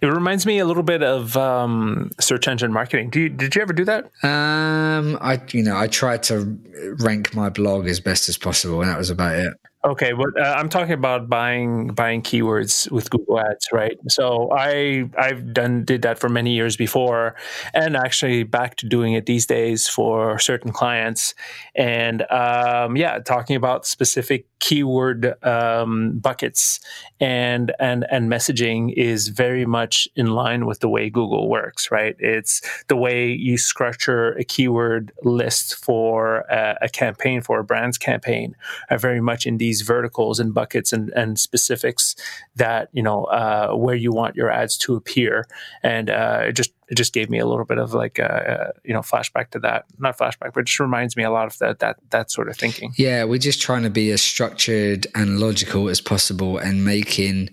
[0.00, 3.10] It reminds me a little bit of um, search engine marketing.
[3.14, 4.04] You, did you ever do that?
[4.22, 6.58] Um, I you know I tried to
[7.00, 9.54] rank my blog as best as possible, and that was about it.
[9.86, 13.96] Okay, but uh, I'm talking about buying buying keywords with Google Ads, right?
[14.08, 17.36] So I I've done did that for many years before,
[17.72, 21.36] and actually back to doing it these days for certain clients.
[21.76, 26.80] And um, yeah, talking about specific keyword um, buckets
[27.20, 32.16] and and and messaging is very much in line with the way Google works, right?
[32.18, 37.98] It's the way you structure a keyword list for a, a campaign for a brand's
[37.98, 38.56] campaign
[38.90, 42.16] are very much in these these verticals and buckets and, and specifics
[42.56, 45.46] that you know uh, where you want your ads to appear,
[45.82, 48.94] and uh, it just it just gave me a little bit of like a, you
[48.94, 49.84] know flashback to that.
[49.98, 52.56] Not flashback, but it just reminds me a lot of that that that sort of
[52.56, 52.92] thinking.
[52.96, 57.50] Yeah, we're just trying to be as structured and logical as possible, and making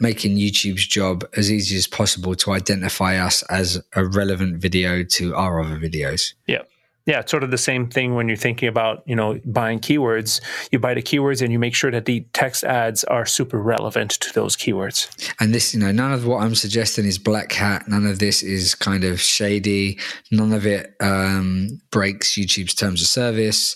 [0.00, 5.34] making YouTube's job as easy as possible to identify us as a relevant video to
[5.34, 6.34] our other videos.
[6.46, 6.62] Yeah
[7.08, 10.42] yeah, it's sort of the same thing when you're thinking about, you know, buying keywords.
[10.70, 14.10] You buy the keywords and you make sure that the text ads are super relevant
[14.10, 15.08] to those keywords.
[15.40, 17.88] And this, you know, none of what I'm suggesting is black hat.
[17.88, 19.98] None of this is kind of shady.
[20.30, 23.74] None of it um, breaks YouTube's terms of service.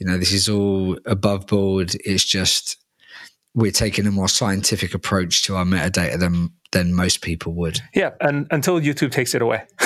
[0.00, 1.94] You know, this is all above board.
[2.04, 2.78] It's just
[3.54, 7.78] we're taking a more scientific approach to our metadata than than most people would.
[7.94, 9.62] Yeah, and until YouTube takes it away.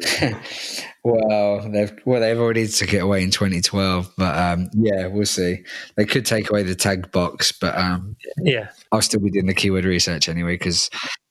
[1.02, 5.62] well, they've well they've already took it away in 2012, but um, yeah, we'll see.
[5.96, 9.54] They could take away the tag box, but um, yeah, I'll still be doing the
[9.54, 10.90] keyword research anyway because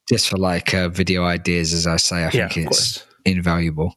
[0.09, 3.95] just for like uh, video ideas, as I say, I think yeah, it's invaluable.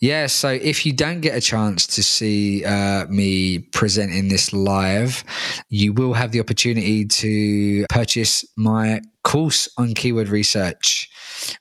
[0.00, 5.24] Yeah, so if you don't get a chance to see uh, me presenting this live,
[5.68, 11.08] you will have the opportunity to purchase my course on keyword research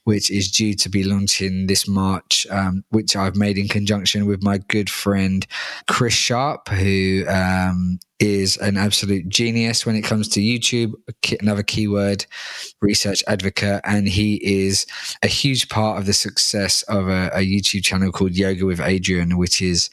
[0.04, 4.44] which is due to be launching this March, um, which I've made in conjunction with
[4.44, 5.46] my good friend
[5.88, 10.94] Chris Sharp, who um, is an absolute genius when it comes to YouTube,
[11.40, 12.26] another keyword
[12.82, 14.86] research advocate, and he is
[15.22, 19.38] a huge part of the success of a, a YouTube channel called Yoga with Adriene,
[19.38, 19.90] which is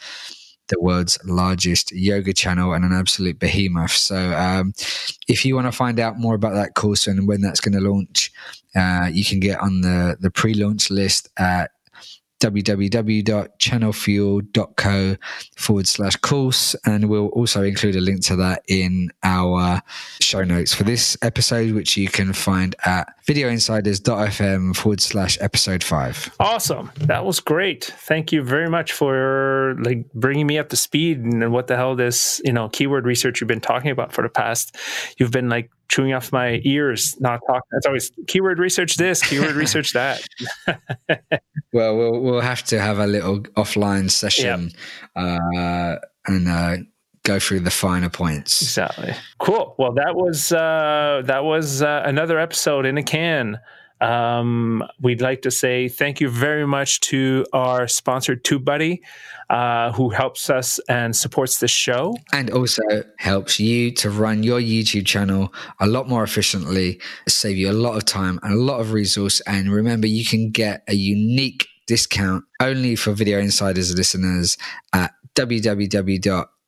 [0.68, 3.92] the world's largest yoga channel and an absolute behemoth.
[3.92, 4.72] So, um,
[5.28, 7.80] if you want to find out more about that course and when that's going to
[7.80, 8.32] launch,
[8.74, 11.70] uh, you can get on the the pre-launch list at
[12.40, 15.16] www.channelfuel.co
[15.56, 16.74] forward slash course.
[16.84, 19.80] And we'll also include a link to that in our
[20.34, 26.34] show notes for this episode, which you can find at videoinsiders.fm forward slash episode five.
[26.40, 26.90] Awesome.
[26.96, 27.84] That was great.
[27.84, 31.94] Thank you very much for like bringing me up to speed and what the hell
[31.94, 34.76] this, you know, keyword research you've been talking about for the past.
[35.18, 37.62] You've been like chewing off my ears, not talking.
[37.70, 40.20] That's always keyword research this, keyword research that.
[41.72, 44.72] well, well, we'll have to have a little offline session
[45.14, 45.24] yep.
[45.24, 46.76] uh, and uh,
[47.24, 48.62] go through the finer points.
[48.62, 49.14] Exactly.
[49.38, 49.74] Cool.
[49.78, 53.58] Well, that was uh, that was uh, another episode in a can.
[54.00, 59.00] Um, we'd like to say thank you very much to our sponsor, TubeBuddy,
[59.48, 62.16] uh, who helps us and supports the show.
[62.32, 62.82] And also
[63.18, 67.96] helps you to run your YouTube channel a lot more efficiently, save you a lot
[67.96, 69.40] of time and a lot of resource.
[69.46, 74.58] And remember, you can get a unique discount only for Video Insiders listeners
[74.92, 75.14] at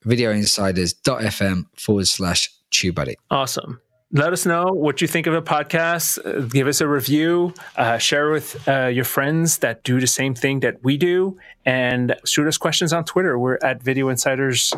[0.07, 3.15] www.videoinsiders.fm forward slash TubeBuddy.
[3.31, 3.81] Awesome
[4.13, 6.51] let us know what you think of the podcast.
[6.51, 7.55] Give us a review.
[7.77, 12.15] Uh, share with uh, your friends that do the same thing that we do, and
[12.25, 13.39] shoot us questions on Twitter.
[13.39, 14.73] We're at Video Insiders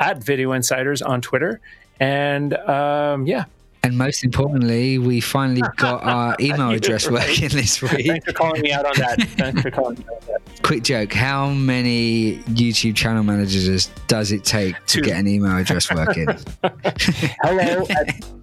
[0.00, 1.60] at Video Insiders on Twitter,
[1.98, 3.44] and um, yeah.
[3.84, 8.06] And most importantly, we finally got our email address working this week.
[8.06, 9.22] Thanks for calling me out on that.
[9.22, 10.37] Thanks for calling me out on that.
[10.62, 15.02] Quick joke: How many YouTube channel managers does it take to Two.
[15.02, 16.26] get an email address working?
[17.42, 17.86] Hello.
[17.90, 18.24] At-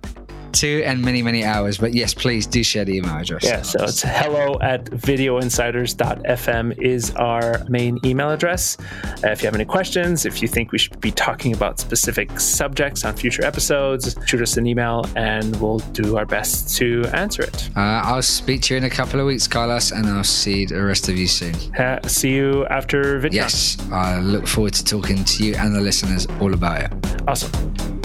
[0.56, 1.78] two and many, many hours.
[1.78, 3.44] But yes, please do share the email address.
[3.44, 8.78] Yeah, so it's hello at videoinsiders.fm is our main email address.
[9.24, 12.40] Uh, if you have any questions, if you think we should be talking about specific
[12.40, 17.44] subjects on future episodes, shoot us an email and we'll do our best to answer
[17.44, 17.70] it.
[17.76, 20.82] Uh, I'll speak to you in a couple of weeks, Carlos, and I'll see the
[20.82, 21.54] rest of you soon.
[21.76, 23.44] Uh, see you after video.
[23.44, 27.22] Yes, I look forward to talking to you and the listeners all about it.
[27.28, 28.05] Awesome.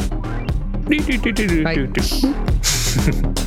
[1.63, 3.47] Bye.